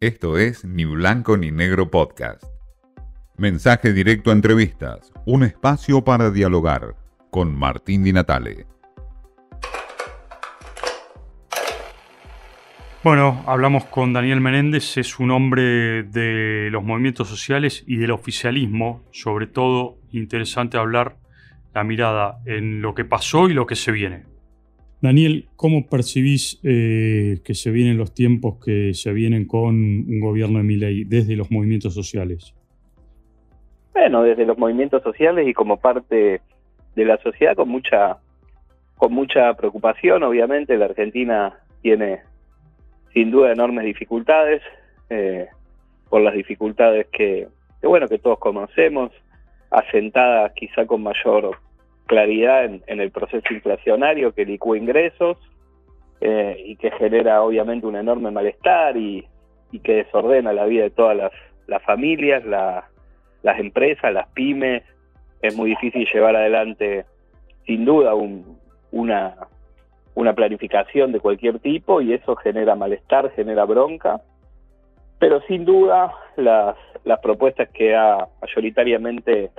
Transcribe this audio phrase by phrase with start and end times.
[0.00, 2.44] Esto es Ni Blanco ni Negro Podcast.
[3.36, 6.94] Mensaje directo a entrevistas, un espacio para dialogar
[7.32, 8.66] con Martín Di Natale.
[13.02, 19.02] Bueno, hablamos con Daniel Menéndez, es un hombre de los movimientos sociales y del oficialismo,
[19.10, 21.16] sobre todo interesante hablar
[21.74, 24.37] la mirada en lo que pasó y lo que se viene.
[25.00, 30.58] Daniel, ¿cómo percibís eh, que se vienen los tiempos que se vienen con un gobierno
[30.58, 32.52] de Milei desde los movimientos sociales?
[33.92, 36.40] Bueno, desde los movimientos sociales y como parte
[36.96, 38.18] de la sociedad con mucha
[38.96, 42.22] con mucha preocupación, obviamente la Argentina tiene
[43.12, 44.60] sin duda enormes dificultades
[45.10, 45.46] eh,
[46.08, 47.46] por las dificultades que,
[47.80, 49.12] que bueno que todos conocemos,
[49.70, 51.56] asentadas quizá con mayor
[52.08, 55.36] claridad en, el proceso inflacionario que licúa ingresos
[56.20, 59.28] eh, y que genera obviamente un enorme malestar y,
[59.84, 61.16] que desordena la vida de todas
[61.66, 64.82] las, familias, las empresas, las pymes.
[65.42, 67.04] Es muy difícil llevar adelante,
[67.66, 68.14] sin duda,
[68.90, 69.36] una,
[70.14, 74.22] una planificación de cualquier tipo y eso genera malestar, genera bronca.
[75.18, 79.50] Pero sin duda las, las propuestas que ha mayoritariamente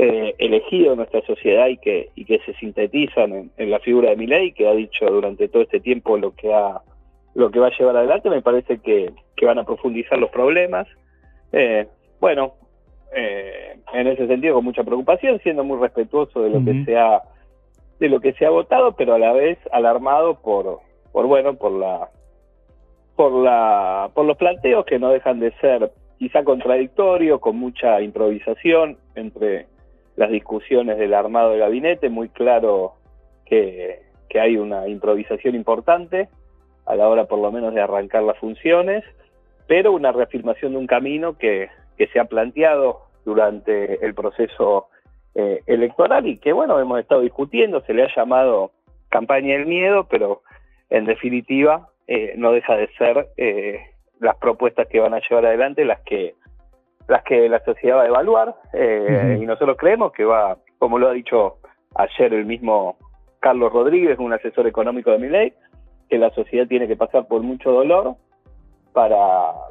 [0.00, 4.16] eh, elegido en nuestra sociedad y que, y que se sintetizan en, la figura de
[4.16, 6.80] Milei, que ha dicho durante todo este tiempo lo que ha
[7.34, 10.86] lo que va a llevar adelante, me parece que, van a profundizar los problemas.
[11.50, 11.88] Eh,
[12.20, 12.54] bueno,
[13.12, 17.22] eh, en ese sentido con mucha preocupación, siendo muy respetuoso de lo que se ha
[17.98, 20.78] de lo que se ha votado, pero a la vez alarmado por
[21.10, 22.08] por bueno por la
[23.16, 25.90] por la por los planteos que no dejan de ser
[26.20, 29.66] quizá contradictorios, con mucha improvisación entre
[30.18, 32.94] las discusiones del armado de gabinete, muy claro
[33.46, 36.28] que, hay una improvisación importante
[36.86, 39.04] a la hora por lo menos de arrancar las funciones,
[39.66, 41.70] pero una reafirmación de un camino que,
[42.12, 44.86] se ha planteado durante el proceso
[45.34, 48.70] eh, electoral y que bueno, hemos estado discutiendo, se le ha llamado
[49.08, 50.42] campaña del miedo, pero
[50.90, 53.80] en definitiva eh, no deja de ser eh,
[54.20, 56.34] las propuestas que van a llevar adelante las que
[57.08, 61.08] las que la sociedad va a evaluar eh, y nosotros creemos que va, como lo
[61.08, 61.56] ha dicho
[61.94, 62.96] ayer el mismo
[63.40, 65.52] Carlos Rodríguez, un asesor económico de mi ley,
[66.08, 68.16] que la sociedad tiene que pasar por mucho dolor
[68.92, 69.16] para,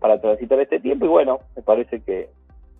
[0.00, 2.28] para transitar este tiempo y bueno, me parece que,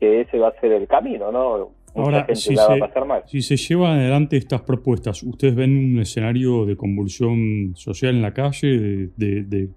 [0.01, 1.73] ese va a ser el camino, ¿no?
[1.95, 3.23] Ahora, si, se, va a pasar mal.
[3.27, 8.33] si se llevan adelante estas propuestas, ¿ustedes ven un escenario de convulsión social en la
[8.33, 9.69] calle, de, de,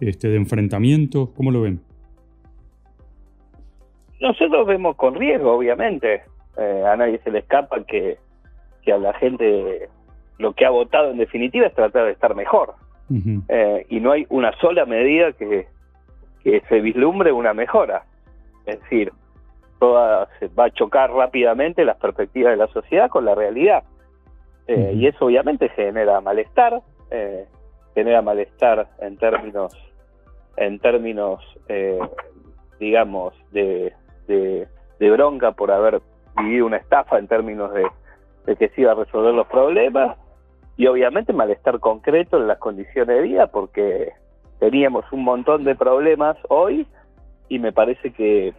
[0.00, 1.32] este, de enfrentamiento?
[1.34, 1.80] ¿Cómo lo ven?
[4.20, 6.22] Nosotros vemos con riesgo, obviamente.
[6.56, 8.18] Eh, a nadie se le escapa que,
[8.82, 9.88] que a la gente
[10.38, 12.74] lo que ha votado en definitiva es tratar de estar mejor.
[13.48, 15.68] Eh, y no hay una sola medida que,
[16.42, 18.04] que se vislumbre una mejora.
[18.64, 19.12] Es decir,
[19.78, 23.84] toda, se va a chocar rápidamente las perspectivas de la sociedad con la realidad.
[24.66, 26.82] Eh, y eso obviamente genera malestar,
[27.94, 29.72] genera malestar en términos,
[30.56, 31.40] en términos
[32.78, 33.92] digamos, de,
[34.98, 36.00] de, bronca por haber
[36.36, 40.16] vivido una estafa en términos de, que se iba a resolver los problemas
[40.76, 44.12] y obviamente malestar concreto en las condiciones de vida porque
[44.58, 46.86] teníamos un montón de problemas hoy
[47.48, 48.54] y me parece que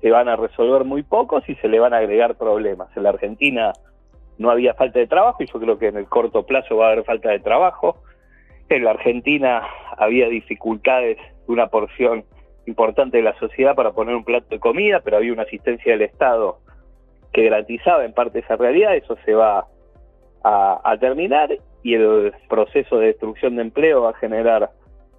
[0.00, 2.88] se van a resolver muy pocos y se le van a agregar problemas.
[2.96, 3.72] En la Argentina
[4.38, 6.92] no había falta de trabajo y yo creo que en el corto plazo va a
[6.92, 7.96] haber falta de trabajo.
[8.68, 9.62] En la Argentina
[9.96, 12.24] había dificultades de una porción
[12.66, 16.02] importante de la sociedad para poner un plato de comida, pero había una asistencia del
[16.02, 16.58] Estado
[17.32, 19.66] que garantizaba en parte esa realidad, eso se va
[20.44, 21.50] a, terminar
[21.82, 24.70] y el proceso de destrucción de empleo va a generar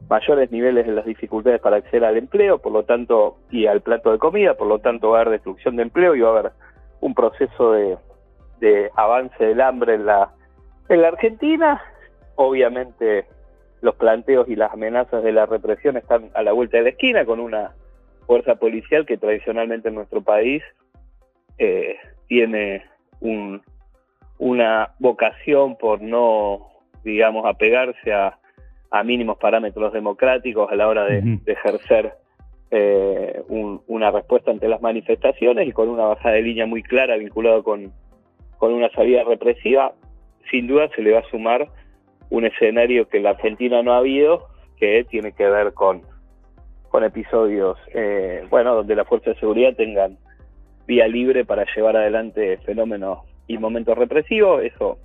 [0.09, 4.11] mayores niveles de las dificultades para acceder al empleo, por lo tanto, y al plato
[4.11, 6.51] de comida, por lo tanto va a haber destrucción de empleo y va a haber
[6.99, 7.97] un proceso de,
[8.59, 10.29] de avance del hambre en la,
[10.89, 11.81] en la Argentina,
[12.35, 13.25] obviamente
[13.83, 17.25] los planteos y las amenazas de la represión están a la vuelta de la esquina
[17.25, 17.73] con una
[18.25, 20.63] fuerza policial que tradicionalmente en nuestro país
[21.57, 21.97] eh,
[22.27, 22.85] tiene
[24.37, 26.69] una vocación por no,
[27.03, 28.39] digamos, apegarse a,
[29.03, 32.13] mínimos parámetros democráticos a la hora de, ejercer
[32.71, 37.61] eh, una respuesta ante las manifestaciones y con una bajada de línea muy clara vinculada
[37.63, 37.91] con,
[38.59, 39.93] con una salida represiva,
[40.49, 41.67] sin duda se le va a sumar
[42.29, 44.47] un escenario que en la Argentina no ha habido,
[44.77, 46.01] que tiene que ver con,
[46.89, 50.17] con episodios, eh, bueno, donde la fuerza de seguridad tengan
[50.85, 54.63] vía libre para llevar adelante fenómenos y momentos represivos.
[54.63, 54.97] Eso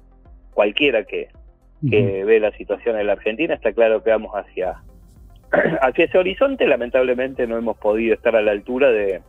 [0.53, 1.29] cualquiera que,
[1.81, 4.83] ve la situación en la Argentina está claro que vamos hacia,
[5.83, 9.23] hacia ese horizonte, lamentablemente no hemos podido estar a la altura de,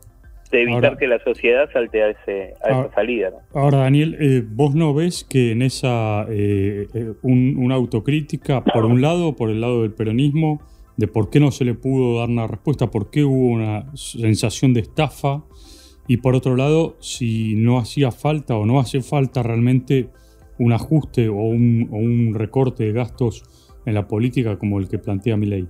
[0.51, 3.31] evitar que la sociedad salte a, ese, a esa salida.
[3.53, 9.01] Ahora, Daniel, eh, ¿vos no ves que en esa eh, eh, una autocrítica, por un
[9.01, 10.61] lado, por el lado del peronismo,
[10.97, 14.73] de por qué no se le pudo dar una respuesta, por qué hubo una sensación
[14.73, 15.43] de estafa,
[16.07, 20.09] y por otro lado, si no hacía falta o no hace falta realmente
[20.57, 23.43] un ajuste o un, o un recorte de gastos
[23.85, 25.67] en la política como el que plantea mi ley?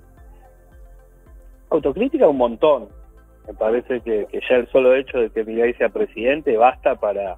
[1.69, 2.98] Autocrítica un montón.
[3.49, 7.37] Me parece que, ya el solo hecho de que Milei sea presidente basta para,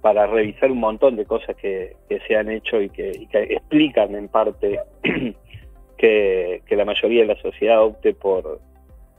[0.00, 1.94] para revisar un montón de cosas que,
[2.26, 4.80] se han hecho y que, explican en parte
[5.96, 8.58] que, la mayoría de la sociedad opte por,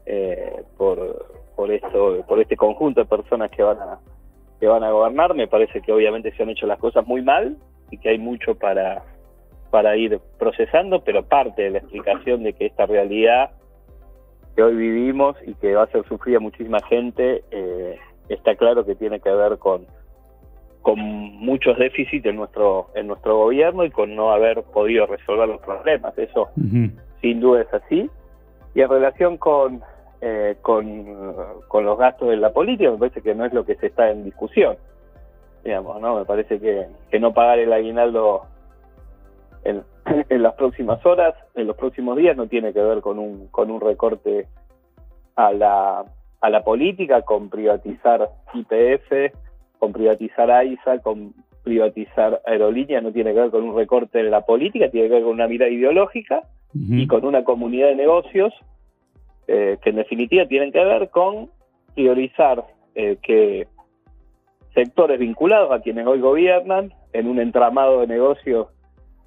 [0.05, 3.99] eh, por, por esto, por este conjunto de personas que van a
[4.59, 5.33] que van a gobernar.
[5.33, 7.55] Me parece que obviamente se han hecho las cosas muy mal
[7.89, 9.01] y que hay mucho para
[9.69, 13.51] para ir procesando, pero parte de la explicación de que esta realidad
[14.55, 17.97] que hoy vivimos y que va a ser sufrida muchísima gente, eh,
[18.29, 19.85] está claro que tiene que ver con,
[20.81, 25.61] con muchos déficits en nuestro, en nuestro gobierno y con no haber podido resolver los
[25.61, 26.17] problemas.
[26.17, 26.49] Eso
[27.21, 28.09] sin duda es así.
[28.73, 29.81] Y en relación con,
[30.21, 31.35] eh, con,
[31.67, 34.09] con, los gastos de la política, me parece que no es lo que se está
[34.09, 34.77] en discusión.
[35.63, 36.17] Digamos, ¿no?
[36.17, 38.43] Me parece que, que no pagar el aguinaldo
[39.63, 39.83] en,
[40.29, 43.71] en, las próximas horas, en los próximos días, no tiene que ver con un, con
[43.71, 44.47] un recorte
[45.35, 46.05] a la,
[46.41, 49.35] a la política, con privatizar IPF,
[49.79, 54.41] con privatizar AISA, con privatizar aerolíneas, no tiene que ver con un recorte en la
[54.41, 56.41] política, tiene que ver con una mirada ideológica
[56.73, 58.53] y con una comunidad de negocios
[59.47, 61.49] eh, que en definitiva tienen que ver con
[61.93, 62.63] priorizar
[62.95, 63.67] eh, que
[64.73, 68.67] sectores vinculados a quienes hoy gobiernan en un entramado de negocios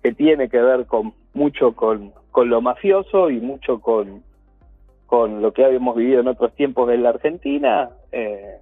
[0.04, 4.22] que tiene que ver con mucho con, con lo mafioso y mucho con,
[5.06, 8.58] con lo que habíamos vivido en otros tiempos en la Argentina, eh,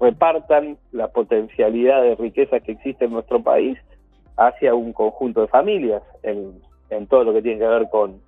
[0.00, 3.78] repartan la potencialidad de riqueza que existe en nuestro país
[4.38, 8.18] hacia un conjunto de familias, en, en todo lo que tiene que ver con,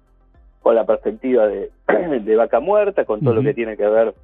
[0.61, 1.71] con la perspectiva de,
[2.21, 4.15] de vaca muerta, con todo lo que tiene que ver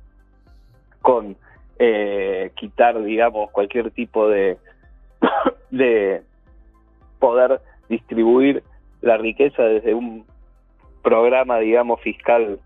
[1.01, 1.35] con
[1.79, 4.59] eh, quitar, digamos, cualquier tipo de,
[5.71, 6.21] de
[7.19, 8.63] poder distribuir
[9.01, 10.25] la riqueza desde un
[11.03, 12.59] programa, digamos, fiscal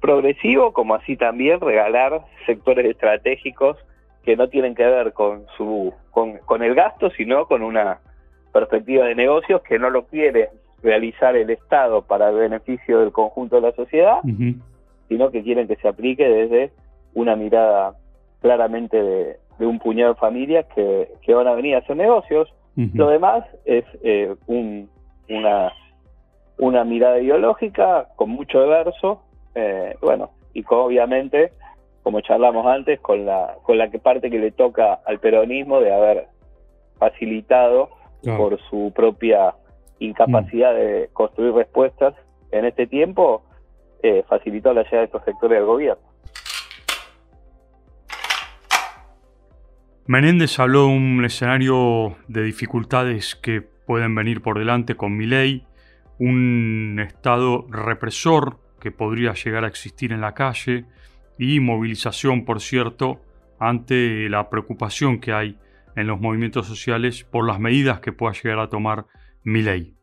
[0.00, 3.76] progresivo, como así también regalar sectores estratégicos
[4.24, 8.00] que no tienen que ver con su con, con el gasto, sino con una
[8.52, 10.50] perspectiva de negocios que no lo quiere
[10.82, 14.20] realizar el Estado para el beneficio del conjunto de la sociedad,
[15.08, 16.72] sino que quieren que se aplique desde
[17.14, 17.94] una mirada
[18.40, 23.08] claramente de, un puñado de familias que, que van a venir a hacer negocios, lo
[23.08, 24.34] demás es eh,
[25.28, 25.72] una,
[26.58, 29.22] una mirada ideológica con mucho verso,
[29.54, 31.52] eh, bueno, y obviamente,
[32.02, 35.92] como charlamos antes, con la, con la que parte que le toca al peronismo de
[35.92, 36.28] haber
[36.98, 37.90] facilitado
[38.36, 39.54] por su propia
[39.98, 42.14] incapacidad de construir respuestas
[42.50, 43.42] en este tiempo,
[44.02, 46.09] eh, facilitó la llegada de estos sectores del gobierno.
[50.06, 55.64] Menéndez habló de un escenario de dificultades que pueden venir por delante con Milei,
[56.18, 60.86] un estado represor que podría llegar a existir en la calle
[61.38, 63.20] y movilización, por cierto,
[63.58, 65.58] ante la preocupación que hay
[65.96, 69.06] en los movimientos sociales por las medidas que pueda llegar a tomar
[69.42, 69.94] Milei.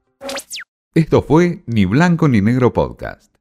[0.93, 3.36] Esto fue Ni Blanco ni Negro Podcast.